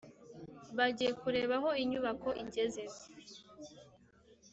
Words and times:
bagiye 0.77 1.11
kureba 1.21 1.53
aho 1.59 1.69
inyubako 1.83 2.29
igeze 2.43 2.83